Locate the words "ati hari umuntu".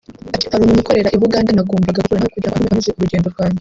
0.35-0.81